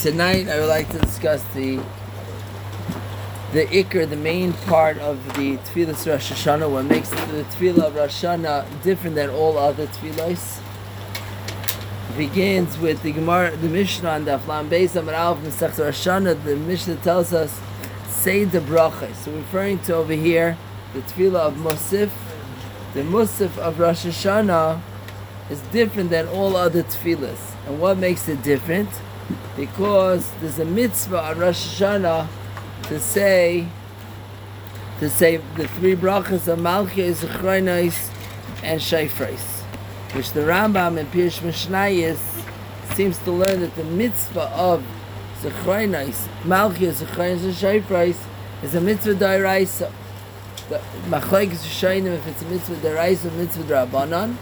[0.00, 1.76] tonight I would like to discuss the
[3.52, 7.96] the ikr, the main part of the tefillah Rosh Hashanah, what makes the tefillah of
[7.96, 10.62] Rosh Hashanah different than all other tefillahs.
[12.16, 16.44] Begins with the Gemara, the Mishnah on the Aflam Beis Amar Alf Rosh Hashanah.
[16.44, 17.60] The Mishnah tells us
[18.08, 19.14] say the bracha.
[19.16, 20.56] So referring to over here
[20.94, 22.10] the tefillah of Musaf,
[22.94, 24.80] the Musaf of Rosh Hashanah
[25.50, 27.54] is different than all other tefillahs.
[27.66, 28.88] And what makes it different?
[29.56, 32.26] Because there's a mitzvah on Rosh Hashanah
[32.84, 33.66] to say
[35.00, 38.10] to say the three brachas of Malchia, Zechronais,
[38.62, 39.62] and Shayfreis,
[40.14, 42.18] which the Rambam in Pirush Mishnayis
[42.94, 44.84] seems to learn that the mitzvah of
[45.40, 48.18] Zechronais, Malchia, Zechronais, and Shayfreis
[48.62, 49.90] is a mitzvah da'iraisa.
[50.68, 54.36] The Machlek is Shaynim if it's a mitzvah da'iraisa, mitzvah da'rabanan.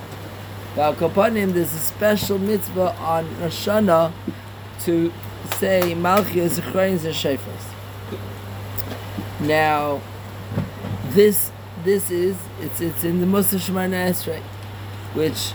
[0.75, 4.13] But Kapanim, there's a special mitzvah on Rosh Hashanah
[4.81, 5.13] to
[5.57, 7.65] say Malchus, Zechreins, and Shefers.
[9.41, 10.01] Now,
[11.11, 11.53] this
[11.85, 14.41] this is it's it's in the Musaf Shemar Esrei,
[15.15, 15.53] which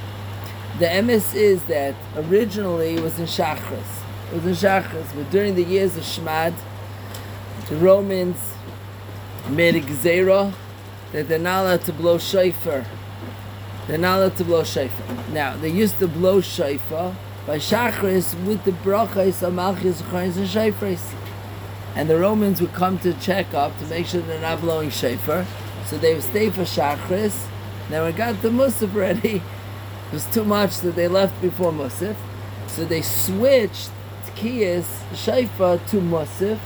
[0.80, 4.02] the emes is that originally was in Shachris.
[4.32, 6.54] It was in Shachris, but during the years of Shmad,
[7.70, 8.38] the Romans
[9.50, 10.54] made a gzera
[11.12, 12.86] that they're not allowed to blow shofar.
[13.88, 15.18] They're not allowed to blow shofar.
[15.32, 17.16] Now they used to blow shofar
[17.46, 21.14] by Shachris with the brachas of Malchus, Chayins, and Shafris.
[21.96, 25.46] And the Romans would come to check up to make sure they're not blowing shofar.
[25.86, 27.48] So they would stay for Shachris.
[27.90, 29.38] Now we got the Musaf ready.
[30.08, 32.16] It was too much that they left before Musaf.
[32.68, 33.92] So they switched
[34.26, 36.60] Tkiyas, shofar to Musaf.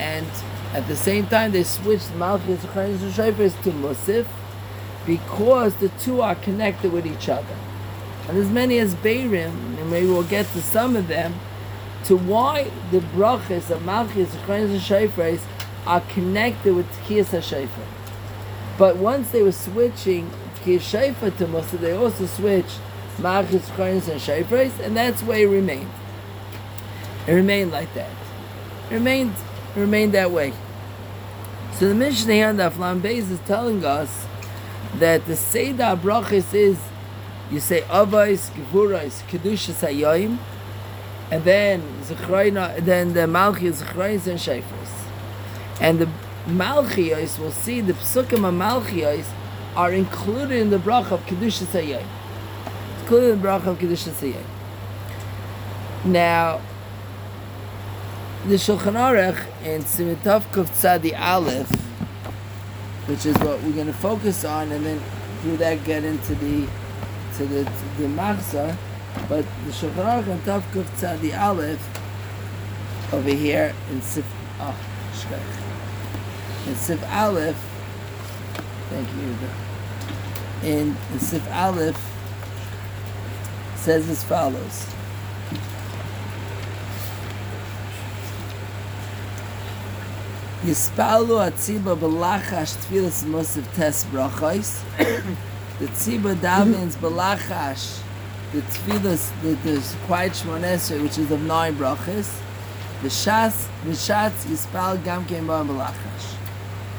[0.00, 0.26] And
[0.74, 4.26] at the same time they switched Malchus, Chayins, and Shafris to Musaf
[5.06, 7.56] because the two are connected with each other
[8.28, 11.34] as many as Beirim, and maybe we'll get to some of them,
[12.04, 15.40] to why the brachas of Malchus, Chayins, and Shayfres
[15.86, 17.86] are connected with Tkiyas HaShayfer.
[18.78, 22.78] But once they were switching Tkiyas Shayfer to Musa, they also switched
[23.18, 25.90] Malchus, Chayins, and Shayfres, and that's where it remained.
[27.26, 28.10] It remained like that.
[28.90, 29.34] It remained,
[29.76, 30.52] it remained that way.
[31.74, 34.26] So the Mishnah here on the Aflam Beis is telling us
[34.96, 36.78] that the Seder Brachas is
[37.52, 40.38] you say Avais, Gevurais, Kedushas Hayoim,
[41.30, 45.06] and then Zechroina, then the Malchi, Zechroins and Shefers.
[45.80, 46.08] And the
[46.46, 49.26] Malchios, we'll see the Psukim of Malchios
[49.76, 52.06] are included in the Brach of Kedushas Hayoim.
[53.00, 54.44] Included in the Brach of Kedushas Hayoim.
[56.06, 56.60] Now,
[58.46, 61.70] the Shulchan Aruch in Simitov Kuf Tzadi Aleph,
[63.06, 65.00] which is what we're going to focus on, and then
[65.42, 66.66] through that get into the
[67.36, 68.76] to the to the Machsa,
[69.28, 71.82] but the Shulchan on Tav Kuf Tzadi Aleph
[73.12, 74.24] over here in Sif
[74.60, 74.76] oh
[75.14, 75.72] shkach
[76.66, 77.56] in Sif Aleph.
[78.90, 80.68] Thank you.
[80.68, 82.00] In, in Sif Aleph
[83.76, 84.86] says as follows.
[90.62, 94.84] Yispalu atziba b'lachash tfilas mosiv tes brachos
[95.82, 98.00] the tziba davins balachash,
[98.52, 102.40] the tefillas, the, the quiet shmoneser, which is of nine brachas,
[103.02, 106.36] the shas, the shatz yispal gam kem ba balachash.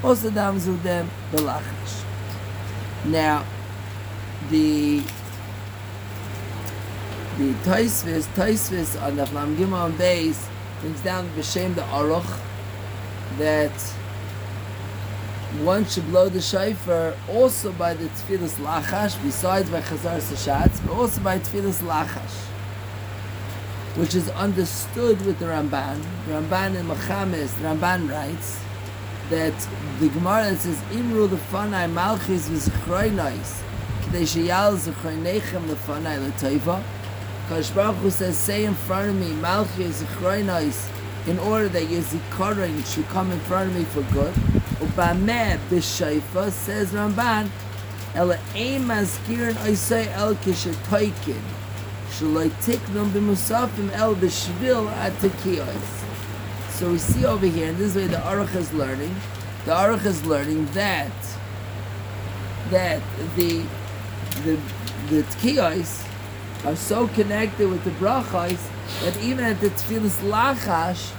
[0.03, 2.03] Also davins with them balachash.
[3.05, 3.45] Now,
[4.49, 5.01] the
[7.37, 10.45] the Taisvis, Taisvis on the Flam Gimel base
[10.81, 12.37] brings down b'shem the Aruch
[13.37, 13.71] that
[15.61, 20.93] one should blow the shofar also by the tefillas lachash, besides by chazar sashatz, but
[20.95, 22.47] also by tefillas lachash,
[23.95, 26.01] which is understood with the Ramban.
[26.25, 28.59] The Ramban in Machames, the Ramban writes
[29.29, 29.53] that
[29.99, 33.61] the Gemara says, Imru lefanai malchis v'zchroinais,
[34.01, 36.83] k'dei sheyal zchroinechem lefanai l'toiva.
[37.47, 40.89] Kosh Baruch Hu says, say in front of me, malchis v'zchroinais,
[41.27, 44.33] in order that your zikaron should come in front of me for good.
[44.83, 47.49] Ubameh b'shayfa says Ramban,
[48.13, 51.41] Ela ein mazkirin oisay el kishetoikin,
[52.11, 56.03] shaloi tiknum b'musafim el b'shvil atakiyos.
[56.71, 59.15] So we see over here, and this is where the Aruch is learning,
[59.65, 61.13] the Aruch is learning that
[62.69, 63.01] that
[63.37, 63.63] the
[64.43, 64.59] the
[65.09, 66.05] the tkiyos
[66.65, 68.59] are so connected with the brachos
[69.01, 71.11] that even at the tefillas lachash,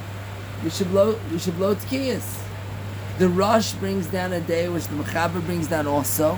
[0.62, 2.44] we should blow we should blow tkiyas.
[3.19, 6.37] The Rosh brings down a day which the Mechaber brings down also,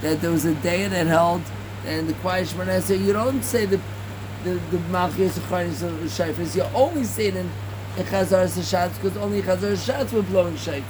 [0.00, 1.42] that there was a day that held,
[1.86, 3.80] and the Quiet Shemana you don't say the
[4.42, 6.56] the the Malchus Shayfers.
[6.56, 7.48] You only say it in,
[7.96, 10.82] in Chazar Hashatz because only Chazar Hashatz were blowing Shayfer.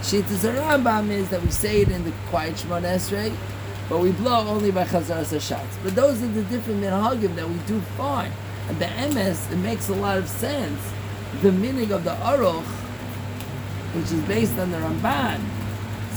[0.00, 3.34] Shittas Rambam is that we say it in the quiet Shemon Esrei,
[3.88, 5.82] but we blow only by Chazar Hashatz.
[5.82, 8.32] But those are the different minhagim that we do find.
[8.68, 10.80] And the MS, it makes a lot of sense.
[11.42, 12.64] The meaning of the Aruch,
[13.96, 15.40] which is based on the Ramban,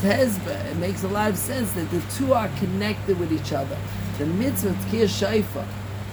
[0.01, 3.77] Hezbollah, it makes a lot of sense that the two are connected with each other.
[4.17, 5.65] The mitzvah tkir shayfa,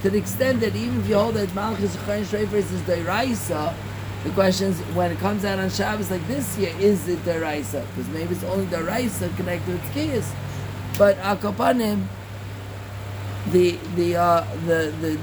[0.03, 3.75] to the extent that even if you hold that Malchus Chayin Shayfa is Deraisa,
[4.25, 7.33] the question is when it comes out on Shabbos like this year, is it the
[7.33, 7.87] Deraisa?
[7.89, 10.29] Because maybe it's only the Deraisa connected with tkiyas.
[10.99, 12.07] But Akapanim,
[13.51, 15.19] the the uh, the the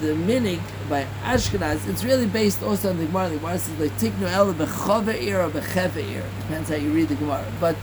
[0.00, 3.28] the minig by Ashkenaz, it's really based also on the Gemara.
[3.28, 6.24] The Gemara says like tiknu el bechaveir or becheveir.
[6.42, 7.44] Depends how you read the Gemara.
[7.60, 7.76] But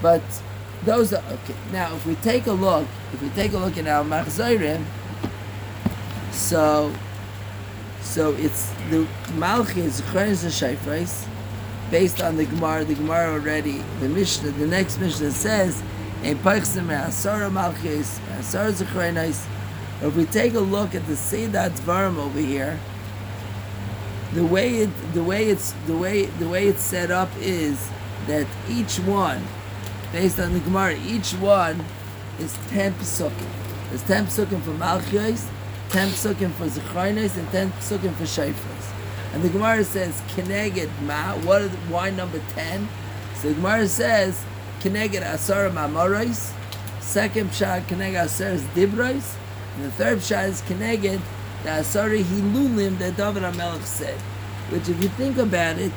[0.00, 0.22] but
[0.84, 1.54] those are okay.
[1.72, 4.84] Now if we take a look, if we take a look at our Machzorim,
[6.32, 6.92] so
[8.02, 11.26] so it's the Malchus Chayes Shayfreis,
[11.90, 12.84] based on the Gemara.
[12.84, 15.82] The Gemara already, the Mishnah, the next Mishnah says,
[16.22, 19.44] "In Pachsim Asara Malchus Asara Zechrenis."
[20.04, 22.78] If we take a look at the Seidat Dvarim over here,
[24.34, 27.88] the way it, the way it's, the way, the way it's set up is
[28.26, 29.42] that each one,
[30.12, 31.82] based on the Gemara, each one
[32.38, 33.48] is ten pesukim.
[33.88, 35.48] There's ten pesukim for Malchios,
[35.88, 38.92] ten pesukim for Zecharinis, and ten pesukim for Shayfres.
[39.32, 42.90] And the Gemara says, Keneged Ma, what are the, why number ten?
[43.36, 44.44] So the Gemara says,
[44.80, 46.52] Keneged Asara Mamorais,
[47.00, 49.36] second Pshat, Keneged Asara Dibrais,
[49.76, 51.20] and the third shot is Keneged,
[51.62, 54.18] the Asari Hilulim that David HaMelech said.
[54.70, 55.92] Which, if you think about it,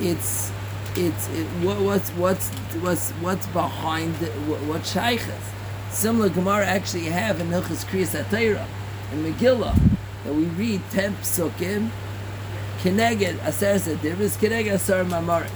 [0.00, 0.50] it's
[0.96, 2.48] it's it, what, what's what's
[2.82, 5.28] what's what's behind the, what, what shaykhs.
[5.90, 8.66] Similar Gemara actually have in Hilchas Kriyas Atayra
[9.12, 9.78] in Megillah
[10.24, 11.90] that we read ten psukim.
[12.80, 15.48] Keneged Aser Sedivris Keneged Asar Mamaris.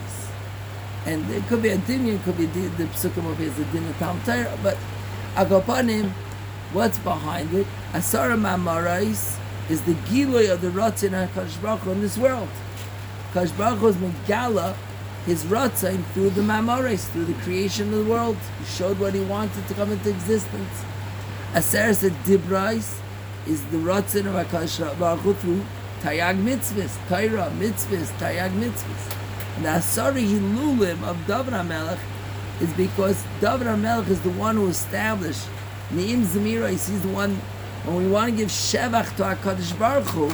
[1.04, 3.94] And it could be a dimyan, it could be the, the psukim of his din
[3.98, 4.78] Tam Torah, but
[5.34, 6.10] Agapanim
[6.72, 7.66] What's behind it?
[7.92, 9.38] Asara Mamarais
[9.70, 12.50] is the Giloy of the Ratzin HaKadosh Baruch in this world.
[13.32, 14.76] Kadosh Baruch Hu is Megala
[15.24, 18.36] his Ratzin through the Mamarais, through the creation of the world.
[18.58, 20.84] He showed what he wanted to come into existence.
[21.58, 23.00] Said Dibrais
[23.46, 25.64] is the Ratzin of HaKadosh Baruch through
[26.00, 29.16] Tayag Mitzvahs, Torah, Mitzvahs, Tayag Mitzvahs.
[29.56, 31.98] And the Asari Hilulim of David HaMelech
[32.60, 35.48] is because David HaMelech is the one who established
[35.90, 37.34] Ni'im Zemira, he's the one,
[37.84, 40.30] when we want to give Shevach to HaKadosh Baruch Hu,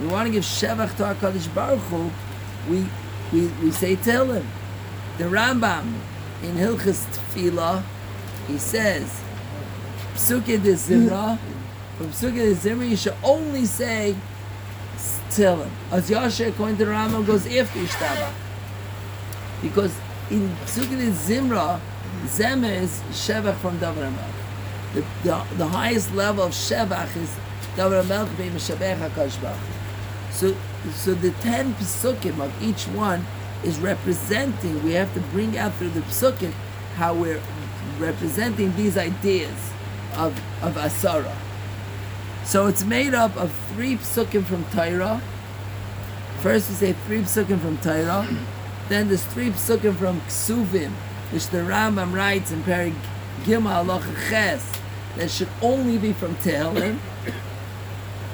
[0.00, 2.10] we want to give Shevach to HaKadosh Baruch Hu,
[2.68, 2.84] we,
[3.32, 4.44] we, we say Tehillim.
[5.18, 5.94] The Rambam,
[6.42, 7.84] in Hilchas Tefillah,
[8.48, 9.22] he says,
[10.14, 11.38] Psuke de Zimra,
[11.96, 14.16] from Psuke de Zimra, you should only say
[15.30, 15.70] Tehillim.
[15.92, 18.32] As Yasha, according to the Rambam, goes after Ishtabach.
[19.62, 19.96] Because
[20.28, 21.80] in Psuke de Zimra,
[22.24, 24.37] Zemer is Shevach from HaMelech
[24.94, 27.34] the, the, the highest level of Shevach is
[27.76, 29.58] Davar HaMelech being Meshabech HaKadosh Baruch
[30.32, 30.56] So,
[30.94, 33.24] so the ten Pesukim of each one
[33.64, 36.52] is representing, we have to bring out through the Pesukim
[36.94, 37.40] how we're
[37.98, 39.72] representing these ideas
[40.14, 40.32] of,
[40.62, 41.34] of Asara.
[42.44, 45.20] So it's made up of three Pesukim from Torah.
[46.40, 48.26] First we say three Pesukim from Torah.
[48.88, 50.92] then there's three Pesukim from Ksuvim,
[51.30, 52.94] which the Rambam writes in Perik
[53.42, 54.77] Gimel Halacha Ches,
[55.18, 56.98] that should only be from Tehillim.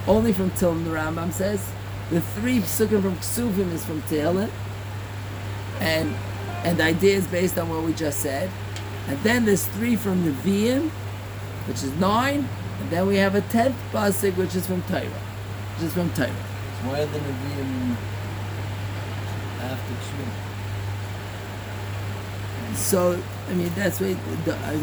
[0.07, 1.67] only from Tehillim, the Rambam says.
[2.11, 4.51] The three psukim from Ksuvim is from Tehillim.
[5.81, 6.15] And,
[6.63, 8.51] and the idea is based on what we just said.
[9.09, 10.91] And then there's three from Nevi'im,
[11.67, 12.49] which is nine.
[12.81, 15.01] And then we have a tenth pasuk, which is from Torah.
[15.05, 16.29] Which is from Torah.
[16.29, 17.97] So why are the Nevi'im
[19.61, 20.55] after Ksuvim?
[22.77, 24.15] So, I mean, that's why
[24.45, 24.79] the, I,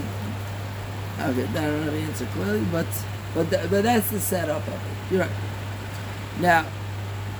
[1.30, 2.88] okay, I don't know the answer clearly, but
[3.34, 5.12] but th- but that's the setup of it.
[5.12, 5.32] You're right.
[6.40, 6.66] Now,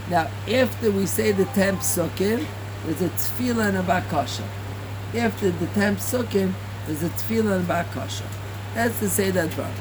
[0.10, 2.46] now after we say the ten psukim,
[2.86, 4.44] there's a tefillah and a bakasha.
[5.16, 6.54] After the ten psukim,
[6.88, 8.26] there's a tefillah and a bakasha.
[8.74, 9.72] That's to say that part.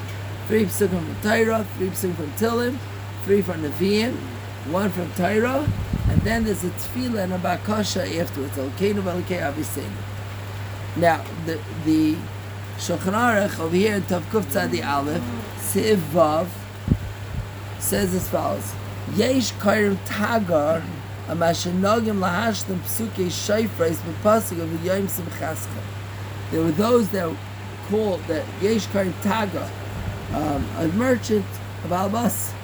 [0.48, 2.78] Three psukim from Torah, three psukim from Tilim,
[3.24, 4.14] three from Nevi'im,
[4.70, 5.66] one from Torah,
[6.08, 8.56] and then there's a tefillah and a bakasha afterwards.
[8.56, 9.90] Elkeinu v'elkei aviseinu.
[10.96, 12.16] Now, the the
[12.80, 15.22] Shulchan Aruch over here in Tavkuf Tzadi Aleph,
[15.58, 16.46] Siv Vav,
[17.78, 18.72] says as follows:
[19.16, 20.82] Yesh Kairim Tagar,
[21.28, 25.82] a Mashenogim Lahashtem Psuke Shayfreis B'Pasuk of Yom Simchaska.
[26.50, 27.36] There were those that
[27.90, 29.68] called that Yesh Kairim Tagar,
[30.32, 31.44] um, a merchant
[31.84, 32.54] of Albas.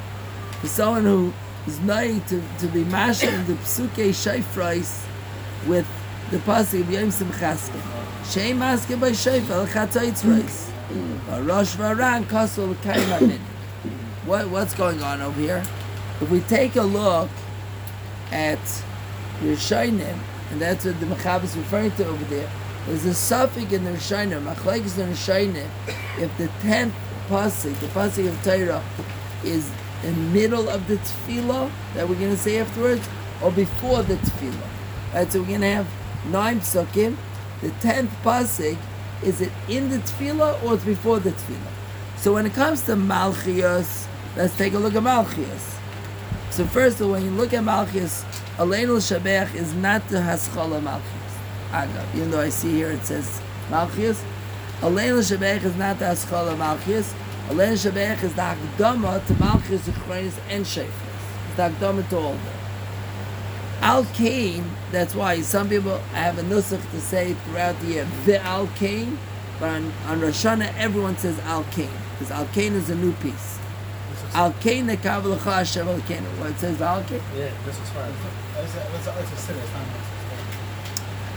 [0.64, 1.34] Someone who
[1.66, 5.06] is made to, to be mashing the psuke shayfrais
[5.66, 5.86] with
[6.30, 8.05] the pasuk of Yom Simchaskim.
[8.30, 10.70] Shem maske by shayfel chatzaitz reis.
[11.46, 13.38] Rosh varan kasul kaimamin.
[14.24, 15.62] What what's going on over here?
[16.20, 17.30] If we take a look
[18.32, 18.58] at
[19.40, 20.18] Rishonim,
[20.50, 22.50] and that's what the Machab is referring to over there,
[22.86, 25.12] there's a suffix in the Rishonim, Machlekes in
[25.52, 25.66] the
[26.18, 26.94] if the tenth
[27.28, 28.82] pasuk, the pasuk of Torah,
[29.44, 29.70] is
[30.02, 33.08] in the middle of the tefillah that we're going to say afterwards,
[33.40, 34.68] or before the tefillah.
[35.14, 35.86] Right, so we're going to have
[36.28, 37.16] nine psukim.
[37.62, 38.76] The tenth pasuk,
[39.22, 41.72] is it in the tefillah or before the tefillah?
[42.16, 45.78] So when it comes to Malchios, let's take a look at Malchios.
[46.50, 48.24] So first of all, when you look at Malchios,
[48.56, 51.02] Aleinu Shabech is not the Haschala Malchios.
[51.70, 54.22] Agav, even though I see here it says Malchios,
[54.80, 57.14] Aleinu Shabech is not the Haschala Malchios.
[57.48, 60.88] Aleinu Shabech is the Hakdama to Malchios, Ukrainis, and Shefres.
[61.48, 62.58] It's the Hakdama to all them.
[63.82, 64.64] Al Kain,
[64.96, 69.18] that's why some people have a nusach to say throughout the year, the Al Kain,
[69.60, 73.12] but on, on Rosh Hashanah everyone says Al Kain, because Al Kain is a new
[73.24, 73.58] piece.
[74.32, 76.22] Al Kain the Kabbalah Hashem Al Kain.
[76.40, 77.20] What it says Al Kain?
[77.36, 78.12] Yeah, this is fine.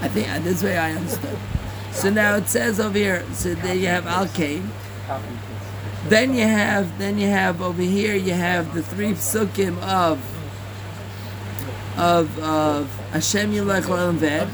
[0.01, 1.37] I think uh, this way I understood.
[1.91, 3.25] So now it says over here.
[3.33, 4.71] So there you have Al Kain.
[6.07, 10.17] Then you have then you have over here you have the three psukim of
[11.99, 14.47] of of Hashem Yimlech Olam Ved.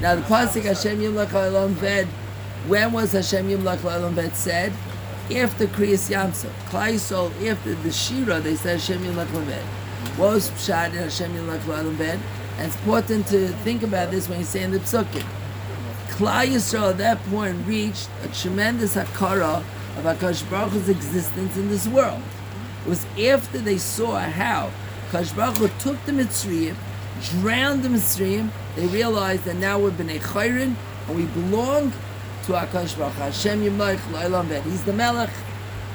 [0.00, 2.06] Now the pasuk Hashem Yimlech Olam Ved.
[2.68, 4.72] When was Hashem Yimlech Olam Ved said?
[5.34, 6.52] After Kriyas Yamsuf.
[6.68, 9.64] Klai Yisrael, after the Shira, they said Hashem Yimlech Olam Ved.
[10.18, 12.20] What was Pshat in Hashem Yimlech Olam Ved?
[12.58, 15.26] And it's important to think about this when you say in the psukim.
[16.08, 19.60] Klai Yisrael at that point reached a tremendous hakara
[19.96, 22.20] of Hakadosh Baruch Hu's existence in this world.
[22.84, 24.70] It was after they saw how
[25.14, 26.74] Hakadosh Baruch Hu took the Mitzrayim,
[27.22, 30.74] drowned the Mitzrayim, they realized that now we're Bnei Chayrin,
[31.06, 31.92] and we belong
[32.44, 33.14] to Hakadosh Baruch.
[33.14, 34.64] Hashem Yimlech La'ilam Ved.
[34.64, 35.30] He's the Melech.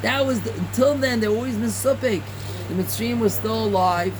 [0.03, 1.19] That was the, until then.
[1.19, 2.21] They always misupik.
[2.69, 4.13] The Mitzrayim was still alive.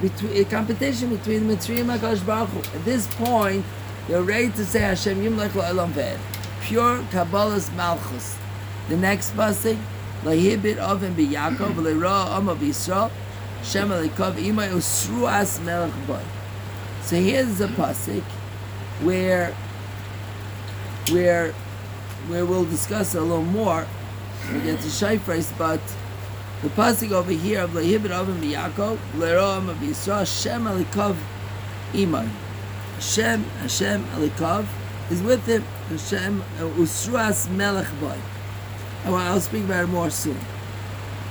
[0.00, 2.78] Between a competition between the Mitzrayim and Hakadosh Baruch Hu.
[2.78, 3.66] At this point,
[4.08, 6.18] they're ready to say Hashem Yimlech La'ilam Ved.
[6.62, 8.38] Pure Kabbalah's Malchus.
[8.88, 9.78] The next pasuk,
[10.22, 13.10] Lahibit Oven B'Yakov Le'Ra Amma B'Yisrael
[13.62, 13.88] Shem
[16.06, 16.22] Boy.
[17.02, 18.22] So here's a pasuk
[19.02, 19.54] where
[21.10, 21.52] where
[22.28, 23.86] where we'll discuss a little more
[24.52, 25.80] we get to Shayfres, but
[26.62, 31.16] the pasuk over here of Lahibit Oven B'Yakov Le'Ra Amma B'Yisrael Shem Alikov
[31.94, 32.28] Ima.
[32.94, 34.66] Hashem Hashem Alikov
[35.10, 35.62] is with him.
[35.88, 38.18] Hashem uh, Usruas Melech Boy.
[39.04, 40.38] I'll speak about it more soon.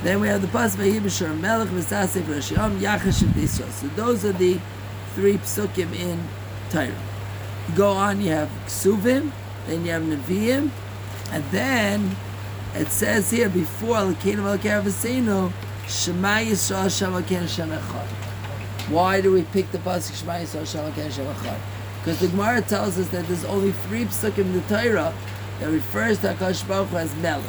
[0.04, 3.72] Then we have the Pas Vayibashar Melech V'Sasef Rashiyam Yachash Yisrael.
[3.72, 4.60] So those are the
[5.14, 6.20] three psukim in
[6.72, 6.92] Torah.
[7.76, 9.32] Go on, you have Ksuvim,
[9.68, 10.72] then you have Nevi'im,
[11.32, 12.16] and then
[12.74, 15.52] it says here before Alkeinu Alkeinu V'Seinu
[15.88, 18.08] Shema Yisrael Shem Alkeinu Shem Echad.
[18.90, 21.60] Why do we pick the pasuk Shema Yisrael Shem Alkeinu Shem Echad?
[22.00, 25.14] Because the Gemara tells us that there's only three psukim in the Torah
[25.60, 27.46] that refers to Hakadosh Baruch as Melech.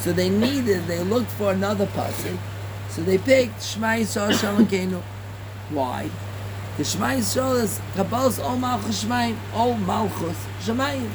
[0.00, 2.38] So they needed, they looked for another pasuk,
[2.88, 5.02] so they picked Shema Yisrael Shem Elokeinu.
[5.70, 6.08] Why?
[6.76, 11.10] The Shema Yisrael is Kabbalah's Ol Malchus Shemaim, Ol Malchus Shemaim.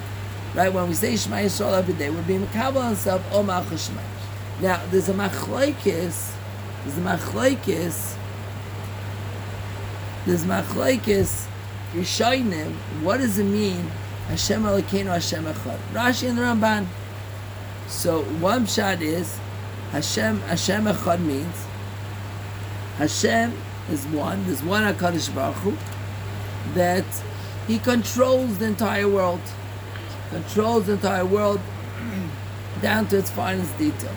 [0.54, 0.72] Right?
[0.72, 4.62] When we say Shema Yisrael every day, we're being Kabbalah himself, Ol Malchus Shemaim.
[4.62, 6.34] Now, there's a machlaikis,
[6.84, 8.16] there's a machlaikis,
[10.26, 11.48] there's machlaikis,
[11.94, 13.92] Rishonim, what does it mean
[14.28, 15.78] Hashem Elokeinu Hashem Echad.
[15.92, 16.88] Rashi and Ramban.
[17.88, 19.38] So one shot is
[19.92, 21.66] Hashem Hashem Echad means
[22.98, 23.54] Hashem
[23.90, 24.46] is one.
[24.46, 25.78] There's one Hakadosh Baruch Hu
[26.74, 27.06] that
[27.68, 29.42] He controls the entire world,
[30.30, 31.60] controls the entire world
[32.82, 34.16] down to its finest detail.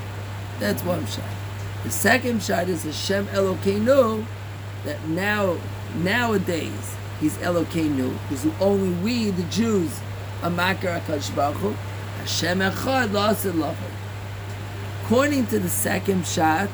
[0.59, 1.25] That's one shot.
[1.85, 4.25] The second shot is Hashem Elokeinu
[4.85, 5.59] that now
[5.97, 10.01] nowadays He's Elokeinu, because only we, the Jews,
[10.43, 11.77] are Makar HaKadosh Baruch Hu,
[12.27, 13.77] Hashem Echad La'asid Lavah.
[15.05, 16.69] According to the second shot,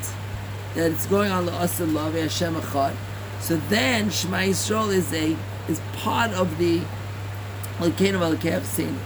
[0.74, 2.94] that it's going on La'asid Lavah, Hashem Echad,
[3.38, 5.36] so then Shema Yisrael is a
[5.68, 6.80] is part of the
[7.76, 8.96] Elokeinu Elokei Avseinu.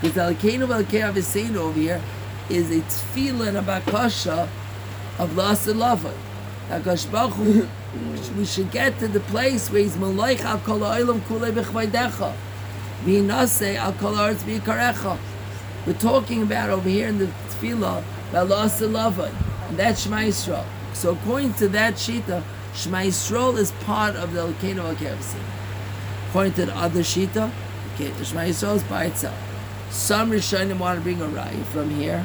[0.00, 2.02] Because Elokeinu Elokei Avseinu over here
[2.50, 4.48] is a tefillah and a bakasha
[5.20, 6.12] of La'asid Lavah.
[6.70, 7.68] HaKadosh Baruch Hu
[8.36, 12.34] we should get to the place where he's malaych al kol ha'olam kulei b'chvaydecha
[13.04, 15.16] v'hinasei al kol ha'aretz b'yikarecha
[15.86, 19.32] we're talking about over here in the tefillah about la'aseh lavai
[19.68, 20.64] And that's Shema Yisrael.
[20.94, 22.42] So according to that Shita,
[22.74, 25.36] Shema Yisrael is part of the Elkeinu Elkev
[26.28, 27.50] According to the other Shita,
[27.94, 29.38] okay, Shema Yisrael is by itself.
[29.90, 32.24] Some Rishonim want to bring a rai from here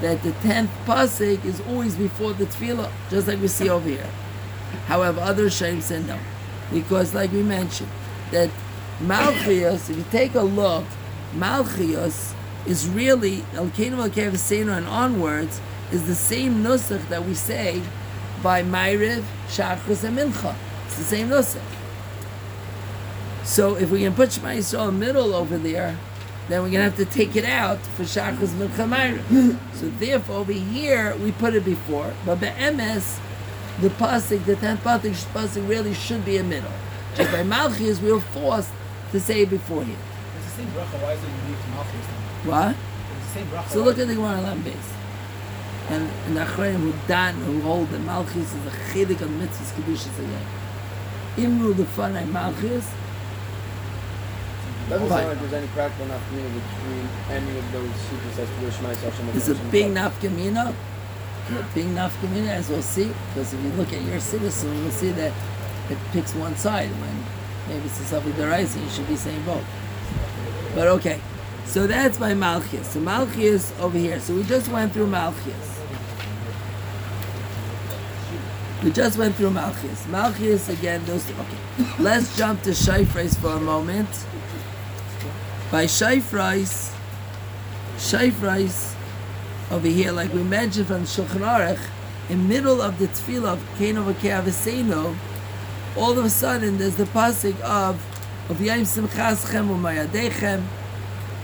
[0.00, 4.08] that the tenth pasuk is always before the tefillah, just like we see over here.
[4.86, 6.18] However, other Rishonim say no,
[6.72, 7.90] because like we mentioned,
[8.30, 8.50] that
[9.00, 10.84] Malchios, if you take a look,
[11.34, 12.34] Malchios
[12.66, 15.60] is really Elkeinu Elkev and onwards
[15.92, 17.82] is the same nusach that we say
[18.42, 20.54] by Ma'ariv, Shachris, and Mincha.
[20.86, 21.62] It's the same nusach.
[23.44, 25.98] So if we can put Shema Yisrael middle over there,
[26.48, 29.58] then we're gonna have to take it out for Shachris, Mincha, Ma'ariv.
[29.74, 33.18] so therefore, over here we put it before, but by MS,
[33.80, 36.72] the pasuk, the tenth pasuk, pasuk really should be a middle.
[37.14, 38.70] Just by Malchus, we were forced
[39.10, 39.96] to say it before him.
[40.36, 41.02] It's the same bracha.
[41.02, 42.19] Why is it unique to Malchus?
[42.44, 42.50] Then?
[42.50, 42.76] What?
[42.76, 43.68] It's the same bracha.
[43.68, 44.74] So look at the Gemara Lam base.
[45.88, 49.72] And and the Achronim who dan who hold the Malchus is a chilik on mitzvahs
[49.74, 50.46] kedushas again.
[51.36, 52.86] Imru the fun and Malchus.
[54.88, 58.88] Doesn't sound like there's any practical nafkamina between any of those sutras as to Shema
[58.90, 60.10] Yisrael Shem It's a Hashem big Echad.
[60.10, 60.74] nafkamina.
[61.50, 63.12] A big nafkamina, as we'll see.
[63.28, 65.32] Because if you look at your citizen, you'll see that
[65.90, 66.90] it picks one side.
[66.90, 67.24] When
[67.68, 69.64] maybe it's a Safi Daraisi, you should be saying both.
[70.74, 71.20] But okay.
[71.70, 72.88] So that's by Malchus.
[72.88, 74.18] So Malchus over here.
[74.18, 75.80] So we just went through Malchus.
[78.82, 80.04] We just went through Malchus.
[80.08, 81.34] Malchus again, those two.
[81.34, 82.02] Okay.
[82.02, 84.08] Let's jump to Shayfreis for a moment.
[85.70, 86.92] By Shayfreis,
[87.98, 88.96] Shayfreis
[89.70, 91.78] over here, like we mentioned from Shulchan Aruch,
[92.28, 95.14] in middle of the tefillah of Keno V'Ke'aveseno,
[95.96, 98.04] all of a sudden there's the pasuk of
[98.48, 100.64] of Yom Simchaschem U'Mayadechem,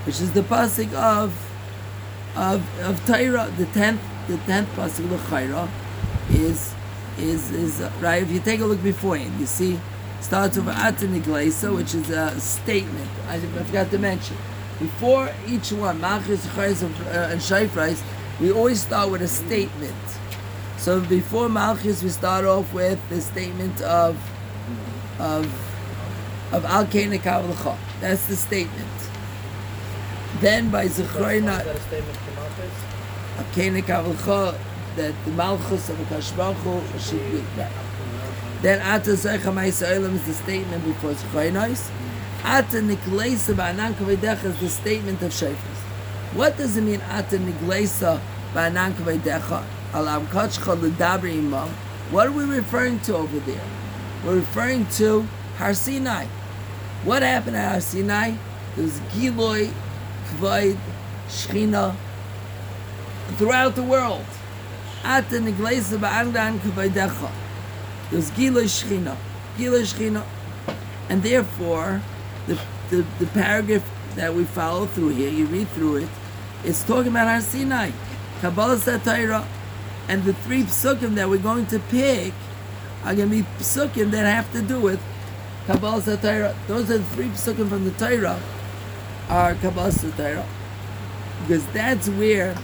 [0.06, 1.34] which is the pasuk of
[2.36, 5.68] of of Torah, the tenth the tenth pasuk L'Chayra
[6.30, 6.74] is
[7.18, 8.22] is is uh, right.
[8.22, 9.78] If you take a look beforehand, you see
[10.20, 13.10] starts with Atan Igleisa, which is a statement.
[13.28, 14.36] I, I forgot to mention
[14.78, 18.02] before each one Malchus, Chayes, uh, and Shayfrais,
[18.40, 19.94] we always start with a statement.
[20.76, 24.16] So before Malchus, we start off with the statement of
[25.18, 25.46] of
[26.52, 26.84] of Al.
[28.00, 28.90] That's the statement.
[30.40, 33.38] Then by Zechroina Is that a?
[33.38, 34.58] Al Kaina Kavlacha
[34.96, 37.70] that the Malchus of the Kashbachu should be right.
[38.62, 41.90] Then Ata Zeicha Ma'israelim is the statement before Zechroinais.
[42.44, 45.56] Ata Nikleisa Ba'anan Kavaydecha is the statement of Shefes.
[46.34, 48.20] What does it mean Ata Nikleisa
[48.52, 49.64] Ba'anan Kavaydecha?
[49.94, 51.68] Alam Kachcha L'Dabri Imam.
[52.10, 53.64] What are we referring to over there?
[54.24, 56.26] We're referring to Har Sinai.
[57.04, 58.34] What happened at Har Sinai?
[58.74, 59.72] There was Giloi,
[60.34, 60.78] Kvaid,
[61.28, 61.96] Shechina
[63.36, 64.24] throughout the world.
[65.04, 67.30] Ata Nikleisa Ba'anan Kavaydecha.
[68.10, 69.16] There's Giloi Shechina.
[69.56, 70.24] Giloi Shechina.
[71.08, 72.02] And therefore,
[72.46, 72.58] the,
[72.90, 76.08] the, the paragraph that we follow through here, you read through it,
[76.64, 77.90] it's talking about Har Sinai,
[78.40, 79.44] Kabbalah Satira,
[80.08, 82.32] and the three psukim that we're going to pick
[83.04, 85.00] are going to be psukim that have to do with
[85.66, 86.54] Kabbalah Satira.
[86.66, 88.40] Those are the three psukim from the Torah
[89.28, 90.44] are Kabbalah Satira.
[91.42, 92.56] Because that's where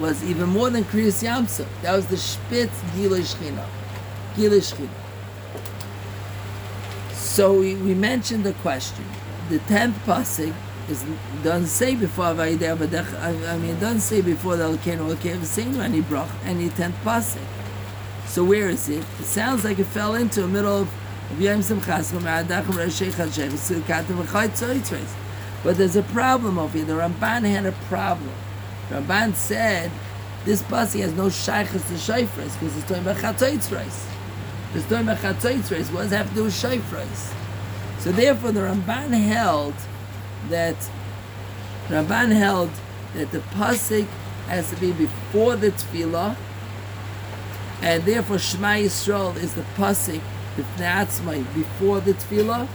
[0.00, 1.66] was even more than Kriyas Yamsuf.
[1.82, 3.66] That was the Spitz Gilei Shechina.
[4.34, 4.88] Gilei Shechina.
[7.14, 9.04] So we, we mentioned the question.
[9.48, 10.52] The tenth pasuk
[10.88, 11.04] is
[11.42, 13.18] doesn't say before Vayidei Avadech.
[13.20, 17.40] I, I mean, doesn't say before the Elkeinu Elkeinu saying any brach, any tenth pasuk.
[18.26, 19.04] So where is it?
[19.20, 20.88] It sounds like it fell into the middle of
[21.38, 25.27] Yom Simchas Ma'adachim Reshei Chadshech Sukatim V'Chayt Tzoyitzres.
[25.64, 26.86] But there's a problem over here.
[26.86, 28.32] The Ramban had a problem.
[28.90, 29.90] Ramban said
[30.44, 34.06] this pasuk has no shaykhs to shayfres because it's talking about Chatzoyitzres.
[34.74, 35.92] It's talking about Chatzoyitzres.
[35.92, 37.34] What does it have to do with shayfres?
[37.98, 39.74] So therefore, the Ramban held
[40.48, 40.76] that
[41.88, 42.70] Ramban held
[43.14, 44.06] that the pasuk
[44.46, 46.36] has to be before the tefillah,
[47.82, 50.20] and therefore Shema Yisrael is the pasuk
[50.56, 52.68] b'fnei before the tefillah,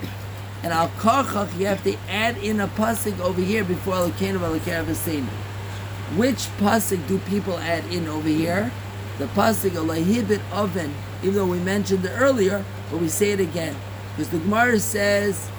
[0.63, 4.85] and al karchach you have to add in a pasuk over here before Elokeinu v'Elokeinu
[4.85, 5.27] v'Seinu.
[6.17, 8.71] Which pasuk do people add in over here?
[9.19, 13.75] The pasuk alahibit oven, even though we mentioned it earlier, but we say it again
[14.11, 15.49] because the Gemara says.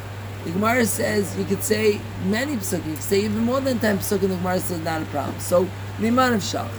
[0.45, 2.85] The Gemara says you could say many psukim.
[2.87, 4.29] You could say even more than ten psukim.
[4.29, 5.41] The Gemara says not a problem.
[5.41, 5.67] So
[5.99, 6.71] miman of shach.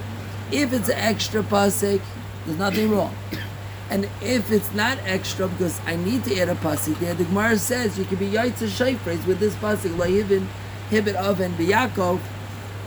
[0.52, 2.00] If it's an extra pasuk,
[2.46, 3.16] there's nothing wrong.
[3.90, 7.58] And if it's not extra because I need to add a pasuk there, the Gemara
[7.58, 10.48] says you could be yaitz shayfres with this pasuk lahivin
[10.90, 12.20] hibit oven biyakov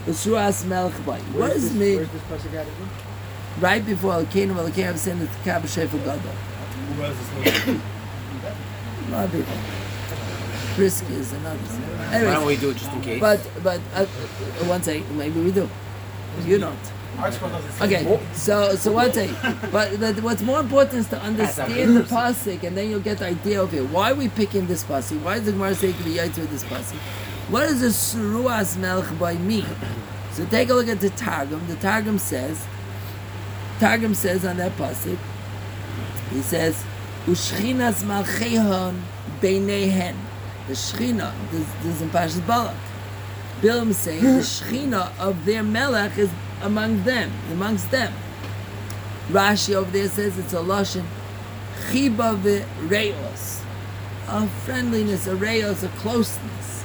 [0.07, 1.19] l'shuas melech bay.
[1.19, 1.95] What Where's does this- mean?
[1.97, 2.89] Where's this pasuk added in?
[3.61, 6.19] right before Elkeinu Elkeinu sent it to Kabbal Shefel Gadol.
[6.19, 7.81] Who was this one?
[9.09, 9.29] A lot.
[10.77, 11.81] Risky is another thing.
[11.81, 13.19] Why don't we do it just in case?
[13.19, 14.05] but but uh,
[14.65, 15.69] one second, maybe we do.
[16.45, 16.77] You don't.
[17.17, 17.85] ArtScroll doesn't say.
[17.85, 19.35] Okay, so so thing,
[19.71, 23.27] but, but what's more important is to understand the pasuk, and then you'll get the
[23.27, 23.89] idea of it.
[23.89, 25.21] Why are we picking this pasuk?
[25.21, 26.97] Why is the Gemara saying to be yaitz with this pasuk?
[27.49, 29.65] What does the suruas melch by mean?
[30.33, 31.67] So take a look at the targum.
[31.67, 32.65] The targum says,
[33.79, 35.17] targum says on that pasuk,
[36.31, 36.83] he says,
[37.25, 39.01] "Ushchinas malchehon
[39.41, 40.15] beinehen."
[40.67, 42.75] The shchina, this, this is in Parshas Balak.
[43.59, 46.29] Bilam is saying the shchina of their melech is
[46.61, 48.13] among them, amongst them.
[49.29, 51.05] Rashi over there says it's a lashon
[51.87, 53.61] chiba v'reos,
[54.27, 56.83] a friendliness, a reos, a closeness.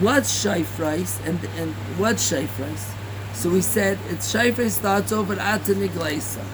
[0.00, 2.90] What's shayfreis and and what's shayfreis?
[3.34, 6.44] So we said it's shayfreis starts over at Nigleisa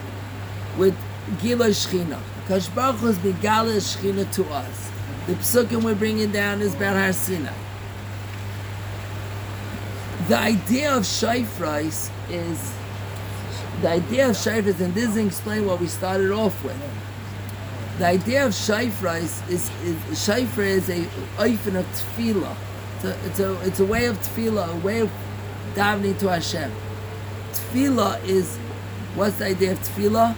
[0.76, 0.96] with
[1.40, 2.18] Gila Shchina.
[2.46, 4.90] Kash Baruch Hu is Begala Shchina to us.
[5.26, 7.67] The psukim we're bringing down is Ber Har Sinai.
[10.28, 12.74] The idea of shayfreis is
[13.80, 16.76] the idea of shayfreis, and this is explain what we started off with.
[17.98, 21.04] The idea of shayfreis is, is shayfre is a
[21.38, 22.54] oifen of tefillah.
[22.96, 25.10] It's a, it's a it's a way of tefillah, a way of
[25.74, 26.72] davening to Hashem.
[27.54, 28.58] Tefillah is
[29.14, 30.36] what's the idea of tefillah?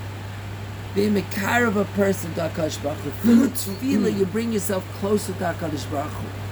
[0.94, 3.48] Being a car of a person to Hakadosh Baruch Hu.
[3.48, 6.49] Through tefillah, you bring yourself closer to Hakadosh Baruch Hu.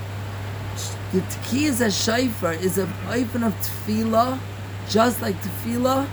[1.10, 4.38] The Tekiyas HaShayfer is a open of tefillah,
[4.90, 6.06] just like tefillah,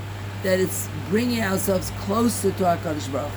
[0.44, 3.30] that it's bringing ourselves closer to HaKadosh Baruch.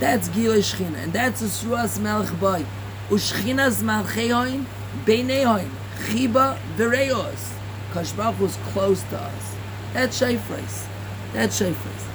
[0.00, 2.64] That's Giloi Shechina, and that's a Sruas Melech Boy.
[3.10, 4.64] Ushchinas Malchehoin,
[5.04, 5.68] Beinehoin,
[6.06, 7.52] Chiba Vereos.
[7.92, 9.54] Kadosh Baruch is close to us.
[9.92, 10.86] That's Shayfreis.
[11.34, 12.06] That's Shayfreis.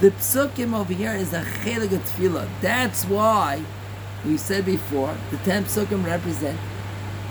[0.00, 2.48] The psukim over here is a chelik of tefillah.
[2.62, 3.62] That's why
[4.24, 6.58] we said before the ten psukim represent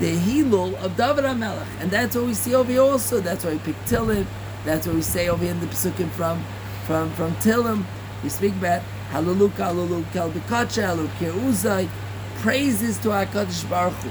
[0.00, 1.66] the Hilul of David HaMelech.
[1.80, 3.20] And that's what we see over here also.
[3.20, 4.26] That's why we pick Tilim.
[4.64, 6.42] That's what we say over here in the Pesukim from,
[6.86, 7.84] from, from Tilim.
[8.22, 11.88] We speak about Haluluk, Haluluk, Kelbikacha, Haluk, Uzai.
[12.36, 14.10] Praises to HaKadosh Baruch Hu.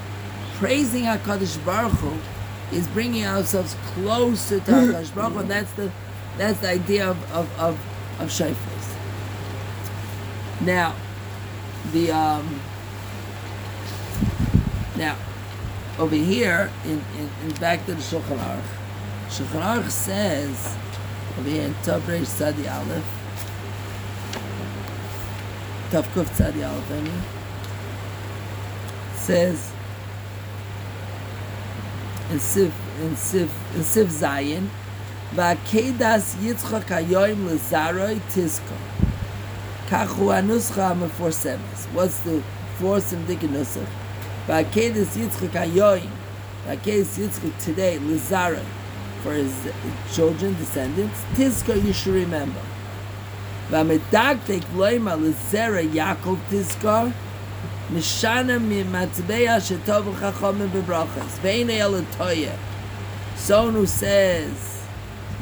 [0.57, 5.39] Praising HaKadosh Baruch Hu is bringing ourselves closer to HaKadosh Baruch Hu.
[5.39, 5.91] And that's the,
[6.37, 7.79] that's the idea of, of, of,
[8.19, 8.95] of Shayfres.
[10.61, 10.93] Now,
[11.91, 12.61] the, um,
[14.95, 15.15] now,
[15.99, 18.01] over here in, in, in back to the.
[19.29, 20.75] Shulchan Aruch says
[21.45, 23.03] here in Tav Reish Tzadi Aleph,
[25.91, 27.21] Tav Kuf Tzadi Aleph, I mean,
[29.15, 29.71] says
[32.31, 34.67] in Sif in Sif in Sif Zayin,
[35.33, 38.77] Va'kedas Yitzchak Hayoim Lezaroi Tizko.
[39.87, 41.85] Kachu Anuscha Meforsemes.
[41.93, 42.41] What's the
[42.79, 44.08] force of Nusach?
[44.49, 46.09] Va'kedis Yitzchak Hayoim.
[46.65, 48.65] Va'kedis Yitzchak today, Lizara,
[49.21, 49.53] for his
[50.11, 51.21] children, descendants.
[51.35, 52.59] Tizko, you should remember.
[53.69, 57.13] Va'medaktek loima Lizera Yaakov Tizkar.
[57.91, 61.37] Mishana mimatzbeya shetov chachomim bebrachas.
[61.43, 62.57] Ve'ine elatoye.
[63.35, 64.81] Someone who says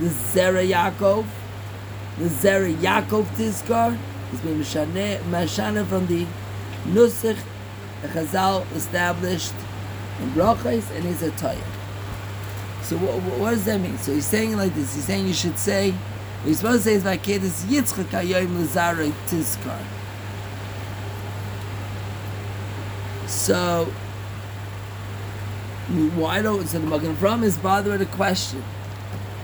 [0.02, 1.26] Lizera Yaakov,
[2.20, 3.98] Lizera Yaakov Tizkar,
[4.34, 6.26] is Mishana, Mishana from the
[6.88, 7.38] Nusach
[8.08, 9.54] the Chazal established
[10.22, 11.62] in Brachos and he's a Toya.
[12.84, 13.98] So what, what does that mean?
[13.98, 14.96] So he's saying like this.
[14.96, 15.94] He's saying you should say,
[16.46, 19.82] you're supposed to say is Vakedis Yitzchak Hayoim Lazare Tizkar.
[23.28, 23.86] So
[26.16, 28.64] why don't so the Magen Avram is bothered with a question.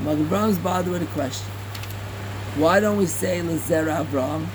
[0.02, 1.48] Magen Avram is bothered with a question.
[2.56, 4.46] Why don't we say Lazera Avram?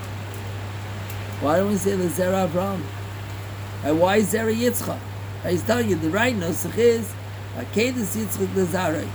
[1.40, 2.80] Why don't we say Lazera Avram?
[3.84, 4.98] And why Zera Yitzchak?
[5.46, 7.12] He's telling you the right nusach is
[7.56, 9.08] Akedis Yitzchak Lazare.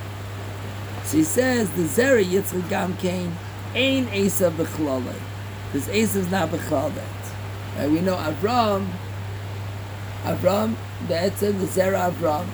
[1.03, 3.35] So he says the Zera Yitzchak Gam Kain
[3.75, 5.15] Ein Esav Bechlale.
[5.73, 6.93] This Esav's not Bechlalet.
[7.77, 7.89] Right?
[7.89, 8.87] We know Avram,
[10.23, 10.75] Avram,
[11.07, 12.45] the Etzem, the Zera Avram,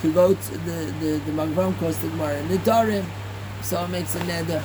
[0.00, 3.04] could go to the the the Magvam calls the Gemara and the Darim.
[3.62, 4.62] So it makes a neder.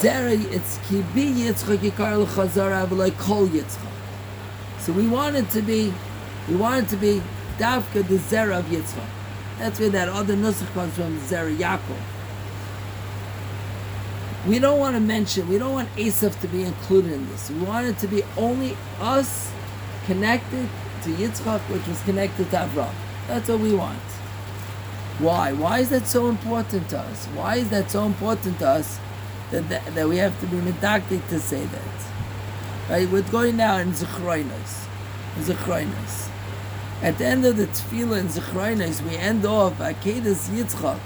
[0.00, 3.95] Zera, it's Kibi Yitzchak Yikar L'Chazara V'Loi Kol Yitzchak.
[4.86, 5.92] So we want it to be,
[6.48, 7.20] we want it to be
[7.58, 9.04] Davka the Zera of Yitzchak.
[9.58, 11.98] That's where that other nusach comes from, Zera Yaakov.
[14.46, 17.50] We don't want to mention, we don't want Esav to be included in this.
[17.50, 19.50] We want it to be only us
[20.04, 20.68] connected
[21.02, 22.94] to Yitzchak, which was connected to Avram.
[23.26, 23.98] That's what we want.
[25.18, 25.52] Why?
[25.52, 27.26] Why is that so important to us?
[27.34, 29.00] Why is that so important to us
[29.50, 32.15] that, that, that we have to be medactic to say that.
[32.88, 33.08] Right?
[33.08, 34.86] We're going now in Zechroinos.
[35.38, 36.28] Zechroinos.
[37.02, 41.00] At the end of the tefillah in Zechroinos, we end off Akedas Yitzchak.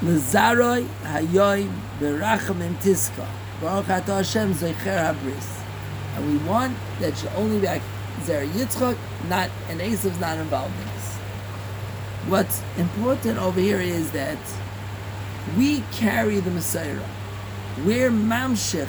[0.00, 3.26] Lezaroi hayoim berachamim tiska.
[3.60, 5.62] Baruch atah Hashem zecher habris.
[6.16, 7.80] And we want that should only be
[8.22, 8.96] Zer Yitzchak,
[9.28, 11.14] not and Esav's not involved in this.
[12.26, 14.38] What's important over here is that
[15.56, 17.00] we carry the Messiah.
[17.84, 18.88] We're mamshich,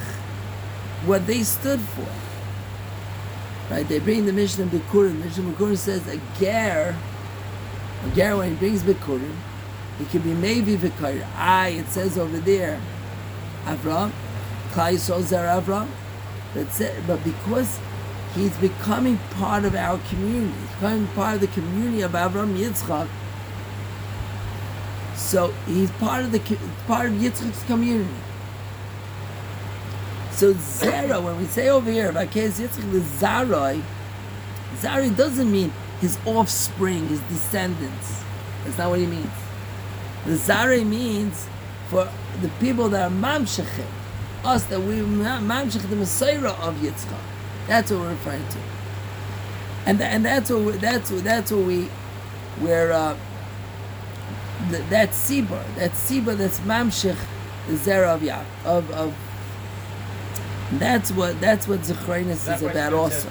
[1.04, 2.08] what they stood for.
[3.70, 3.86] Right?
[3.88, 5.22] They bring the Mishnah Bikurim.
[5.24, 6.96] Mishnah Bikurim says a ger,
[8.04, 9.36] a ger when he brings Bikurim,
[9.98, 11.26] he can be maybe Vikar.
[11.36, 12.80] I, it says over there,
[13.64, 14.12] Avram,
[14.72, 15.88] Klai Yisrael Zer Avram.
[16.54, 17.78] But, because
[18.34, 23.08] he's becoming part of our community, he's becoming part of the community of Avram Yitzchak,
[25.14, 26.38] so he's part of the
[26.86, 28.08] part of Yitzchak's community.
[30.36, 33.82] So Zera, when we say over here, Vakez Yitzchak the Zaroi,
[34.76, 38.22] Zaroi doesn't mean his offspring, his descendants.
[38.62, 39.30] That's not what he means.
[40.26, 41.46] The Zaroi means
[41.88, 42.06] for
[42.42, 43.86] the people that are Mamshechim,
[44.44, 47.18] us that we ma- Mamshech the Messiah of Yitzchak.
[47.66, 48.58] That's what we're referring to.
[49.86, 51.88] And, and that's what we, that's what, that's what we
[52.60, 53.16] we're uh,
[54.70, 57.16] th- that Sibur, that Sibur that's Mamshech
[57.68, 59.14] the Zera of Yaakov, of, of
[60.72, 63.28] that's what that's what Zechrinus That is about also.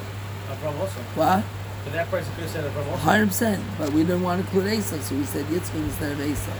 [0.63, 0.99] also.
[1.15, 1.43] What?
[1.83, 2.97] But that price could have said Avram also.
[2.97, 3.63] Hundred percent.
[3.77, 6.51] But we didn't want to include Esau, so we said Yitzchak instead of Esau.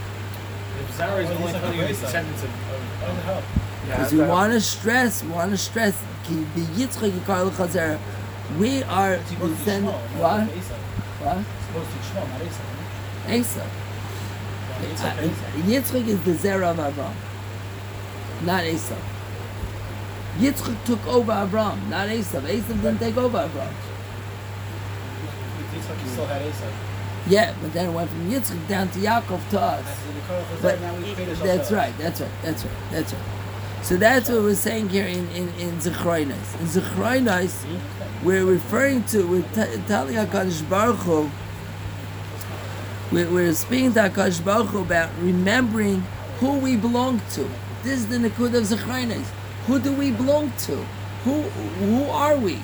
[0.82, 3.00] If Zara is Well, only he's like telling a you the descendants of, of, What
[3.02, 3.44] the of hell?
[3.86, 8.00] Because we want to stress, we want to stress ki the Yitzchak Yikar L'Chazera.
[8.60, 9.86] We are It's supposed to descend.
[9.88, 10.40] Shmuel, What?
[10.40, 11.38] not What?
[11.38, 12.64] It's supposed to Shmuel, not Esau.
[13.34, 13.60] Esau.
[13.60, 14.94] right?
[14.94, 15.94] Esau, Esau.
[15.98, 17.14] Yitzchak is the Zera of Avram,
[18.46, 18.96] not Esau.
[20.40, 22.46] Yitzchak took over Avram, not Esau.
[22.46, 23.74] Esau didn't take over Avram.
[25.74, 26.66] Yitzchak still had Esau.
[27.28, 29.86] Yeah, but then it went from Yitzchak down to Yaakov to us.
[29.86, 32.64] After the Korach was But there, now we paid us that's right, that's right, that's
[32.66, 33.24] right, that's right.
[33.82, 36.60] So that's what we're saying here in, in, in Zechroinos.
[36.60, 37.64] In Zechroinos,
[38.24, 41.30] we're referring to, we're t- telling HaKadosh Baruch Hu,
[43.12, 46.02] we're, we're speaking to HaKadosh Baruch Hu about remembering
[46.40, 47.48] who we belong to.
[47.84, 49.28] This is the Nakud of Zechroinos.
[49.68, 50.76] Who do we belong to?
[51.24, 52.62] Who, who are we?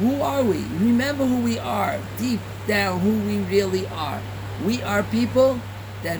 [0.00, 0.58] Who are we?
[0.82, 4.20] Remember who we are, deep down who we really are.
[4.64, 5.60] We are people
[6.02, 6.18] that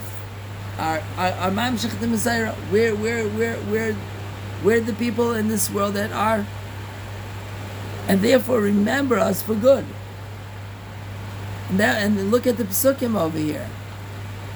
[0.79, 2.55] are are, Mamshech the Messiah.
[2.71, 3.97] We're we're we're we're
[4.63, 6.47] we're the people in this world that are
[8.07, 9.85] and therefore remember us for good.
[11.71, 13.69] And that and look at the psukim over here.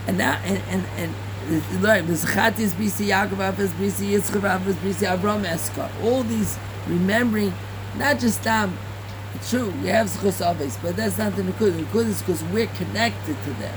[0.07, 1.15] And now and and and
[1.49, 5.91] Right, this Chatis BC Yaakov Afes BC Yitzchav Afes BC Avram Eskar.
[6.05, 7.55] All these remembering,
[7.97, 8.77] not just them.
[9.49, 11.75] True, we have Zchus Aves, but that's not the Nakud.
[11.75, 13.75] The Nakud is because we're connected to them.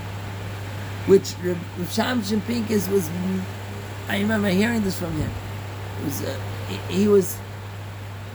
[1.06, 3.10] Which Reb Shamshon Pincus was,
[4.10, 5.32] I remember hearing this from him.
[6.02, 6.38] It was, uh,
[6.90, 7.38] he, was,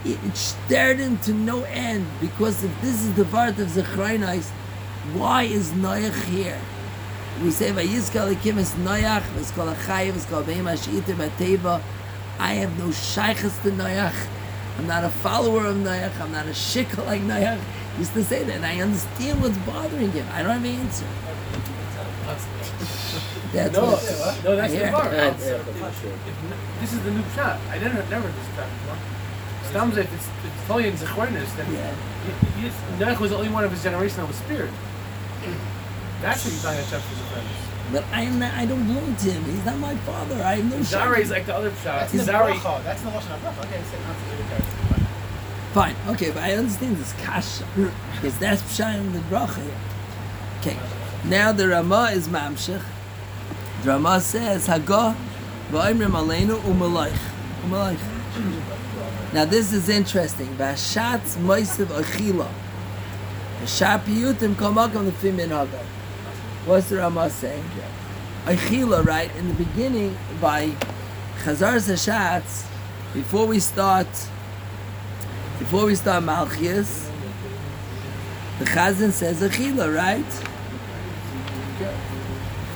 [0.03, 4.49] it stared him to no end because if this is the part of Zechroinais,
[5.13, 6.59] why is Noach here?
[7.43, 11.81] We say Vayizkal Ekim es Noach, Vizkal Achayev, Vizkal Beim Ashita Bateva.
[12.39, 14.13] I have no shaykhs to Noach.
[14.77, 16.19] I'm not a follower of Noach.
[16.19, 17.59] I'm not a shikha like Noach.
[17.93, 20.25] He used to say that, and I understand what's bothering him.
[20.33, 21.05] I don't have an answer.
[23.53, 24.91] That's No, what, no, that's I the hear.
[24.91, 25.09] part.
[25.11, 25.65] That's If-
[26.81, 27.57] This is the new shot.
[27.71, 28.97] I never never this shot before.
[29.69, 31.93] Stam's if it's if it's totally in Zechroinus, then Yeah.
[32.27, 32.33] y-
[32.67, 34.69] y- Noach was the only one of his generation that was spared.
[36.21, 37.91] That's what you're talking about, Chef Zechroinus.
[37.93, 39.43] but I'm not, I don't belong to him.
[39.45, 40.35] He's not my father.
[40.43, 41.25] I have no Zara shaykhs.
[41.25, 41.99] is like the other shot.
[42.01, 42.79] That's the Zara, bracha.
[42.79, 43.59] Oh, that's the lashon bracha.
[43.65, 45.07] Okay, say not to do the
[45.73, 47.65] Fine, okay, but I understand this kasha
[48.15, 49.77] because that's pshat in the bracha here.
[50.59, 50.77] Okay,
[51.25, 52.81] now the Rama is mamshech.
[53.83, 55.15] The Rama says Hagah
[55.71, 57.19] va'imrim aleinu umalaych
[57.63, 57.99] umalaych.
[59.33, 60.47] Now this is interesting.
[60.55, 62.49] Vashatz moisev achila.
[63.65, 65.85] Shapiyutim kamakam lefim min Hagah.
[66.67, 67.63] What's the Rama saying?
[68.43, 70.71] Achila, right in the beginning by
[71.41, 72.65] Chazar Zashatz.
[73.13, 74.05] Before we start
[75.59, 77.09] before we start Malchias,
[78.59, 80.25] the Chazan says Achila, right?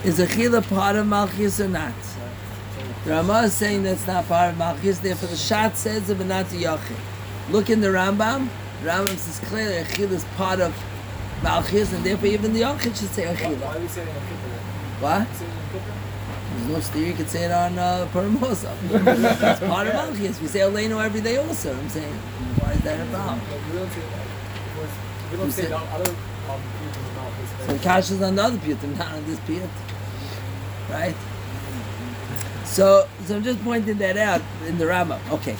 [0.05, 1.93] Is Achila part of Malchias or not?
[3.03, 6.27] The Ramah is saying that's not part of Malchias, therefore the Shat says it, but
[6.27, 6.95] not the Yachid.
[7.49, 8.47] Look in the Rambam,
[8.83, 10.73] Rambam says clearly Achila is part of
[11.41, 13.57] Malchias, and therefore even the Yachid should say Achila.
[13.59, 15.01] Why are we saying Kippur?
[15.01, 15.27] What?
[15.35, 16.11] Saying Yom Kippur?
[16.53, 18.75] there's no steer, you could say it on uh, also.
[18.83, 20.41] it's part of Malchus.
[20.41, 21.73] We say Aleinu every day also.
[21.73, 22.13] I'm saying,
[22.59, 23.41] why is that a problem?
[23.71, 25.31] We don't say that.
[25.31, 26.11] We don't say the other
[26.49, 27.65] um, people in office.
[27.65, 29.69] So the cash is on the other piyutim, not on this piyut.
[30.89, 31.15] Right?
[32.65, 35.19] So, so I'm just pointing that out in the Rama.
[35.31, 35.55] Okay.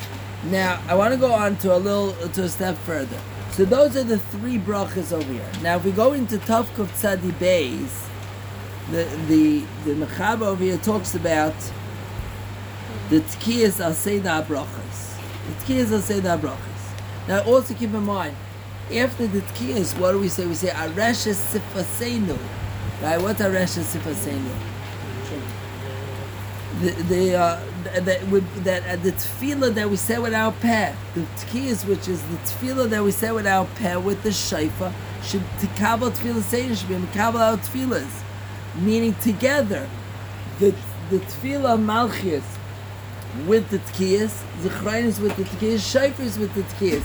[0.46, 3.18] Now, I want to go on to a little, to a step further.
[3.62, 5.48] So those are the three brachas over here.
[5.62, 8.08] Now, if we go into Tav Kuf Tzadi Beis,
[8.90, 11.54] the, the, the Mechaber over here talks about
[13.12, 15.16] the Tkiyas al Seidah brachas.
[15.46, 17.28] The Tkiyas al Seidah brachas.
[17.28, 18.36] Now, also keep in mind,
[18.92, 20.48] after the tkiyas, what do we say?
[20.48, 22.40] We say areshes sifasenu,
[23.04, 23.22] right?
[23.22, 24.56] What's areshes sifasenu?
[26.82, 30.94] The the uh, that with that uh, the tefillah that we say with our peh,
[31.16, 34.94] the tkiyas, which is the tefillah that we say with our peh with the shayfa,
[35.24, 38.24] should tikabel tefillah saying should be mikabel our tefillahs,
[38.80, 39.88] meaning together,
[40.60, 40.74] the
[41.10, 42.46] the tefillah malchus
[43.46, 47.04] with the tkiyas, zichraynis with the tkiyas, shayfers with the tkiyas.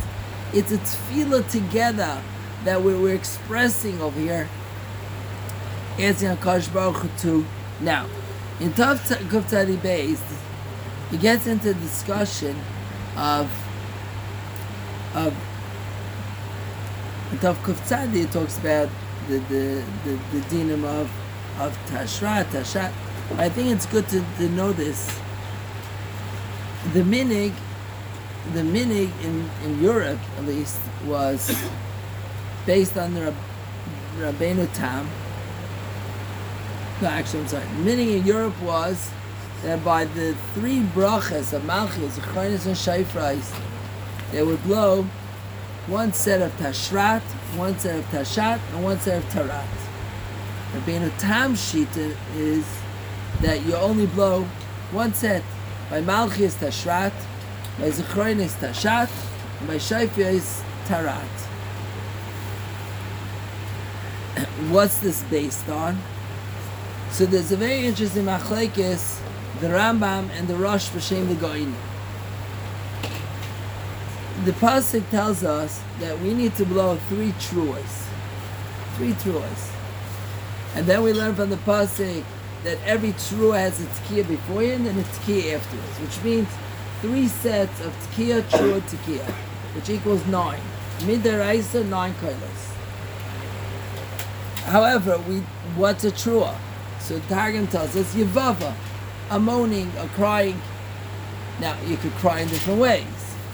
[0.53, 2.23] It's a tefillah together
[2.65, 4.49] that we're, we're expressing over here.
[5.99, 7.47] Asking Hakadosh Baruch Hu to
[7.81, 8.07] now.
[8.61, 10.19] In Tav Kuf Tzadi Beis,
[11.13, 12.57] it gets into discussion
[13.17, 13.51] of
[15.15, 15.35] of
[17.41, 18.89] Tav Kuf Tzadi talks about
[19.29, 21.11] the the the, the dinam of
[21.59, 22.93] of Tashra Tashat.
[23.39, 25.07] I think it's good to, to know this.
[26.93, 27.53] The minig
[28.53, 31.51] the minig in, in Europe at least was
[32.65, 33.35] based on the Rab-
[34.19, 35.09] Rabbeinu Tam.
[37.03, 37.65] No, actually, I'm sorry.
[37.65, 39.11] The minig in Europe was
[39.67, 43.53] that by the three brachas of Malchus, Chronis, and Shayfrais,
[44.31, 45.03] they would blow
[45.89, 47.21] one set of Tashrat,
[47.57, 49.67] one set of Tashat, and one set of Tarat.
[50.73, 52.65] Rabbeinu Tam Shita is
[53.41, 54.45] that you only blow
[54.93, 55.43] one set.
[55.91, 57.13] By Malchus Tashrat,
[57.81, 59.11] by Zichroin is Tashat,
[59.59, 61.25] and by Shaifia is Tarat.
[64.71, 65.99] What's this based on?
[67.11, 69.26] So there's a very interesting machlekes,
[69.61, 71.75] the Rambam and the Rosh B'Shem the Goin.
[74.45, 78.07] The pasuk tells us that we need to blow three truas,
[78.97, 79.71] three truas,
[80.75, 82.23] and then we learn from the pasuk
[82.65, 86.49] that every trua has a tkiya beforehand and a tkiya afterwards, which means
[87.01, 89.25] three sets of tkiya, trua, tkiya,
[89.75, 90.61] which equals nine.
[90.99, 92.75] Midaraisa, nine kailas.
[94.65, 95.41] However, we
[95.77, 96.55] what's a trua?
[97.01, 98.75] So Targum tells us yivava,
[99.31, 100.61] a moaning, a crying.
[101.61, 103.05] Now you could cry in different ways.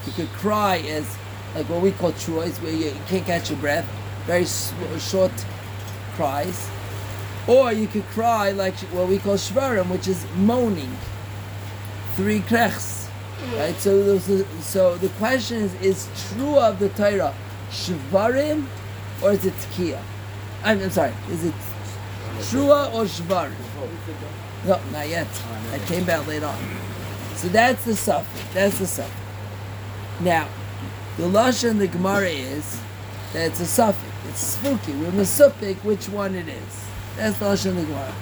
[0.06, 1.16] You could cry as
[1.54, 3.86] like what we call truas, where you can't catch your breath,
[4.26, 4.46] very
[4.98, 5.32] short
[6.14, 6.68] cries.
[7.46, 10.96] Or you could cry like what we call shvarim, which is moaning.
[12.14, 13.08] Three krechs.
[13.56, 13.74] Right?
[13.76, 14.18] So
[14.60, 17.34] so the question is, is true of the Torah
[17.70, 18.66] shvarim
[19.22, 20.00] or is it tkiya?
[20.62, 21.54] I'm, I'm sorry, is it
[22.38, 23.54] trua or shvarim?
[24.64, 25.26] No, not yet.
[25.72, 26.58] I came back later on.
[27.36, 28.54] So that's the suffix.
[28.54, 29.16] That's the suffix.
[30.20, 30.48] Now,
[31.16, 32.80] the lashon in the Gemara is
[33.32, 34.08] that it's a suffix.
[34.28, 34.92] It's spooky.
[34.92, 36.84] We're masupik which one it is.
[37.16, 38.14] That's the lashon in the Gemara.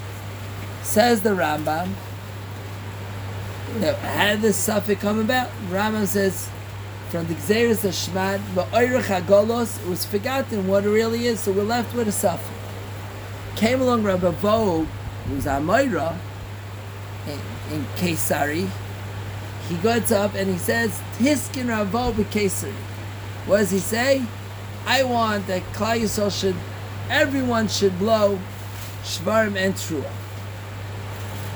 [0.82, 1.90] Says the Rambam.
[3.78, 5.50] Now, how did this suffix come about?
[5.68, 6.48] Rambam says
[7.10, 11.52] from the Gzeres of Shmad, Va'oirach HaGolos, it was forgotten what it really is, so
[11.52, 12.48] we're left with a suffix.
[13.56, 14.86] Came along Rabbi Vogue,
[15.26, 16.16] who's Amoira,
[17.26, 18.68] in, in Kesari,
[19.68, 22.72] he gets up and he says, Tiskin Ravo Kesari.
[23.46, 24.22] What does he say?
[24.86, 26.56] I want that Klal Yisrael should,
[27.08, 28.38] everyone should blow
[29.02, 30.10] Shvarim and Trua.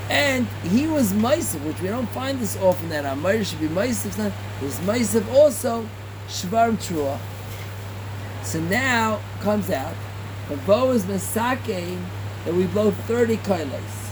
[0.09, 3.67] And he was Maisiv, which we don't find this often that our Amir should be
[3.67, 4.17] Maisiv.
[4.17, 5.87] Not he was Maisiv also
[6.27, 7.19] Shvarim Trua.
[8.43, 9.95] So now comes out,
[10.49, 11.99] Ravo is Masake
[12.45, 14.04] that we blow 30 kailas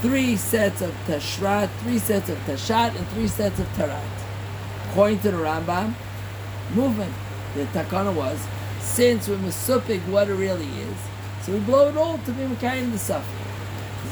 [0.00, 4.00] three sets of tashrat, three sets of tashat, and three sets of tarat.
[4.90, 5.94] According to the Rambam,
[6.74, 7.12] movement.
[7.54, 8.38] The takana was,
[8.80, 10.96] since we're masupik what it really is,
[11.42, 13.46] so we blow it all to be carrying the suffering.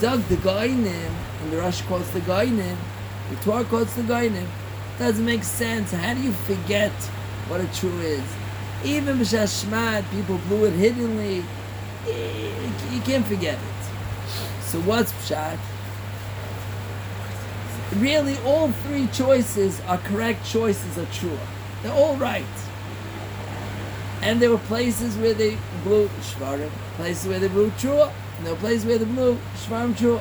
[0.01, 1.13] Zog the Gainim,
[1.43, 2.77] and the Rosh quotes the Gainim,
[3.31, 4.47] the Torah quotes the Gainim,
[4.99, 5.93] doesn't make sense.
[5.93, 6.93] How do you forget
[7.49, 8.23] what a true is?
[8.85, 11.45] Even B'Shas Shmad, people blew it hiddenly.
[12.07, 14.63] You can't forget it.
[14.63, 15.59] So what's Pshat?
[17.97, 21.39] Really, all three choices are correct choices of true.
[21.83, 22.45] They're all right.
[24.21, 28.55] And there were places where they blew Shvarim, places where they blew Trua, and there
[28.55, 30.21] were places where they blew Shvarim Trua.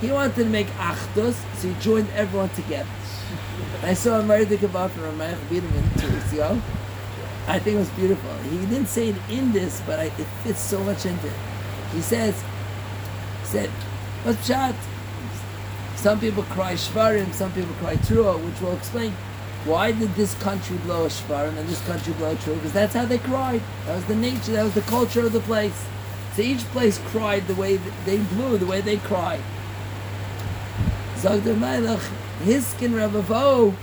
[0.00, 2.88] He wanted to make achdus, so he joined everyone together.
[3.82, 6.60] I saw a Meredith Kabbalah from Ramayach Biederman two weeks ago.
[7.48, 8.30] I think it was beautiful.
[8.50, 11.32] He didn't say it in this, but I, it fits so much into it.
[11.92, 12.34] He says,
[13.40, 13.70] he said,
[14.22, 14.74] what's pshat?
[15.98, 19.12] Some people cry shvarim, some people cry trua, which will explain
[19.64, 22.54] why did this country blow a shvarim and this country blow a trua?
[22.54, 23.60] Because that's how they cried.
[23.86, 25.84] That was the nature, that was the culture of the place.
[26.36, 29.40] So each place cried the way they blew, the way they cried.
[31.16, 31.98] Zogder Melech,
[32.44, 33.74] Hiskin Rabavo,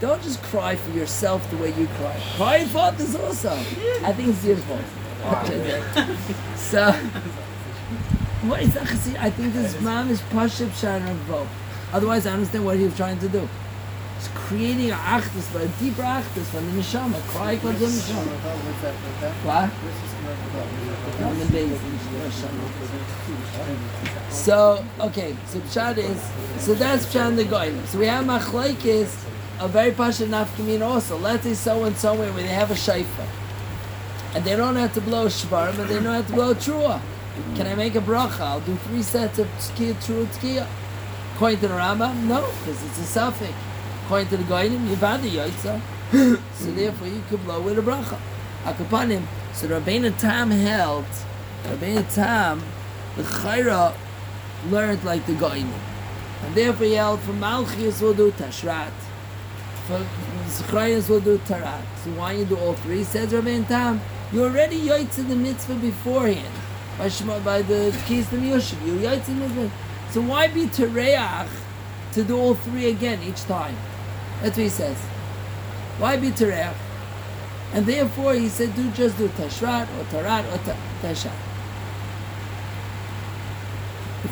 [0.00, 2.20] don't just cry for yourself the way you cry.
[2.34, 3.52] Cry for others also.
[3.52, 4.80] I think it's beautiful.
[6.56, 6.92] so,
[8.42, 8.82] what is that?
[9.20, 11.02] I think this mom is Pashib Shan.
[11.92, 13.48] Otherwise, I understand what he was trying to do.
[14.16, 17.20] He's creating a achdus, a deeper achdus from the neshama.
[17.28, 18.32] Cry for the neshama.
[19.44, 19.70] What?
[21.50, 21.90] The.
[24.30, 27.84] So okay, so pshat is so that's pshat the goyim.
[27.86, 29.26] So we have machlekes,
[29.58, 31.18] a very pasha nafkamin also.
[31.18, 33.26] Let's say someone somewhere where they have a shayfa,
[34.34, 37.00] and they don't have to blow shvarim, but they don't have to blow trua.
[37.56, 38.40] Can I make a bracha?
[38.40, 40.66] I'll do three sets of tkiya, trua, tkiya.
[41.34, 43.52] According to the Rambam, no, because it's a suffix.
[44.04, 45.80] According to the goyim, the yaitza,
[46.54, 48.18] so therefore you could blow with a bracha.
[48.64, 49.24] Akapanim.
[49.52, 51.04] So Rabbeinu Tam held,
[51.64, 52.62] Rabbeinu Tam,
[53.16, 53.94] the Chayra
[54.68, 55.72] learned like the Goinim.
[56.42, 58.92] And therefore he held for Malchias will do Tashrat.
[59.86, 60.06] For
[60.46, 61.82] Zechrayas will do Tarat.
[62.04, 63.04] So why you do all three?
[63.04, 64.00] Says Rabbeinu Tam,
[64.32, 66.54] you already yaitz in the mitzvah beforehand.
[67.00, 68.30] By, the keys.
[68.32, 69.00] You.
[70.10, 71.48] So why be Tereach
[72.12, 73.74] to do all three again each time?
[74.42, 74.98] That's what he says.
[75.98, 76.74] Why be Tereach?
[77.72, 81.32] And therefore he said, do just do Tashrat or Tarat or ta- Tashat.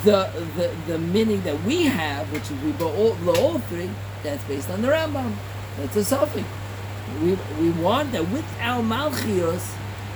[0.05, 3.91] The, the the meaning that we have, which is we blow all, blow all three,
[4.23, 5.33] that's based on the Rambam.
[5.79, 6.47] That's a suffix.
[7.23, 9.67] We, we want that with our Malchios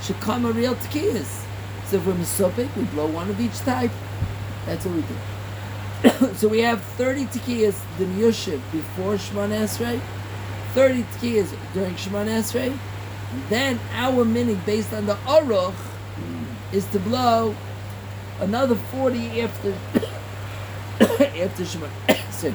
[0.03, 1.42] should come a real Tekiyas.
[2.01, 3.91] From a Sopik, we blow one of each type.
[4.65, 6.35] That's what we do.
[6.37, 10.01] so we have 30 Tekiyas, the Yushiv, before Shemon Esrei,
[10.73, 12.75] 30 Tekiyas during Shemon Esrei,
[13.51, 15.75] then our meaning based on the Aruch
[16.73, 17.55] is to blow
[18.41, 19.75] another 40 after
[21.01, 21.89] after Shema.
[22.31, 22.51] so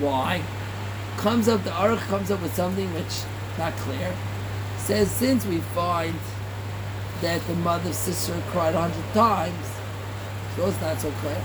[0.00, 0.42] why?
[1.16, 3.22] Comes up the Aruch comes up with something which
[3.56, 4.14] not clear.
[4.76, 6.14] Says since we find
[7.22, 9.66] that the mother sister cried a hundred times,
[10.54, 11.40] so it's not so clear.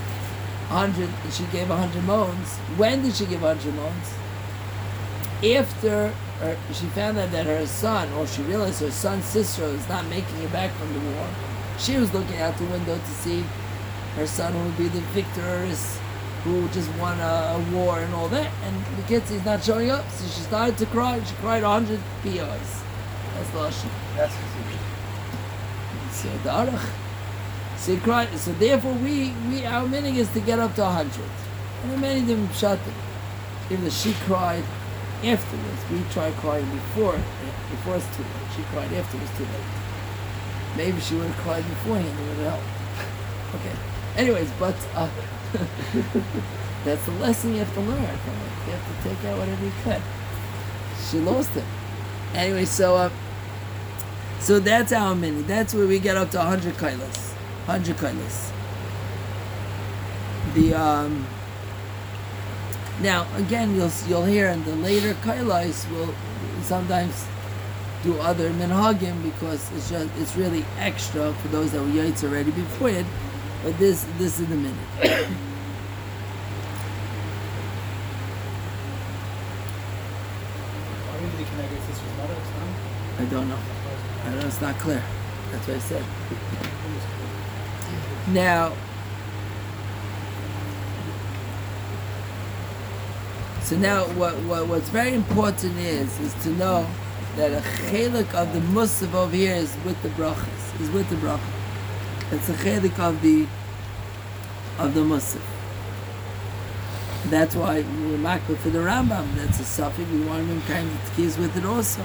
[0.68, 2.58] Hundred she gave a hundred moans.
[2.78, 4.14] When did she give a hundred moans?
[5.44, 9.88] After her, she found out that her son, or she realized her son's sister was
[9.90, 11.28] not making it back from the war.
[11.78, 13.44] She was looking out the window to see
[14.16, 15.98] her son who would be the victors
[16.44, 18.52] who just won a, a war and all that.
[18.64, 21.22] And the kids, he's not showing up, so she started to cry.
[21.24, 22.82] She cried a hundred PRs.
[23.36, 23.88] That's the.
[24.16, 24.81] That's
[26.22, 26.90] So the Aruch.
[27.78, 28.30] So cried.
[28.38, 31.32] So therefore, we we our meaning is to get up to a hundred.
[31.84, 32.94] And many of them shut them.
[33.72, 34.64] Even she cried
[35.24, 37.18] afterwards, we tried crying before
[37.72, 38.50] before it's too late.
[38.56, 39.70] She cried after it was too late.
[40.78, 42.08] Maybe she would have cried beforehand.
[42.08, 42.68] It would have helped.
[43.52, 43.76] Okay.
[44.16, 45.10] Anyways, but uh,
[46.86, 48.52] that's the lesson you have to learn from it.
[48.66, 50.02] You have to take out whatever you could.
[51.10, 51.66] She lost it.
[52.34, 53.10] Anyway, so uh,
[54.42, 55.44] so that's our mini.
[55.44, 57.34] That's where we get up to 100 kailas.
[57.68, 58.52] 100 kailas.
[60.56, 61.28] The um
[63.02, 66.14] now again you'll you'll hear in the later kailas will
[66.64, 67.26] sometimes
[68.04, 72.52] do other minhagim because it's just it's really extra for those that were yaitz already
[72.52, 73.06] before it.
[73.64, 74.76] But this this is the minute.
[81.06, 82.34] Why did they connect his Sisera's mother?
[82.34, 83.22] It's not.
[83.22, 83.81] I don't know.
[84.22, 84.48] I don't know.
[84.48, 85.04] It's not clear.
[85.52, 86.06] That's what I said.
[88.30, 88.74] Now,
[93.64, 96.88] so now what, what what's very important is is to know
[97.36, 101.16] that a chelik of the musaf over here is with the brachas, is with the
[101.16, 101.40] bracha.
[102.32, 103.48] It's a chelik of the
[104.78, 105.42] of the musaf.
[107.26, 109.36] That's why we're makbid for the Rambam.
[109.36, 110.10] That's a suffix.
[110.10, 112.04] We want him kind of keys with it also.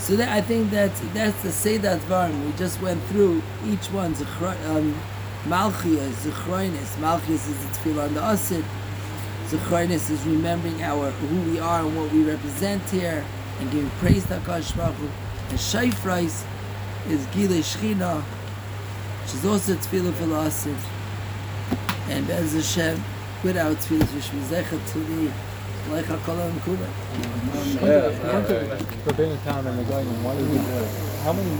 [0.00, 2.46] So that, I think that's that's the Seder Dvarim.
[2.46, 4.14] We just went through each one.
[4.66, 4.98] Um,
[5.44, 6.96] Malchia, Zechronis.
[6.96, 8.64] Malchias is the tefillah on the Asid.
[9.48, 13.24] Zechronis is remembering our who we are and what we represent here,
[13.58, 15.08] and giving praise to Hakadosh Baruch Hu.
[15.50, 15.58] And
[17.08, 18.22] is Gilei Shechina.
[19.22, 20.76] which is also tefillah for the asid.
[22.08, 23.02] And Bez Hashem,
[23.44, 25.32] without tefillah, we should be zeichet to the
[25.88, 26.88] like HaKolam Kula.
[29.06, 30.58] Rabbeinu Tam and the guy, why did we,
[31.24, 31.50] how many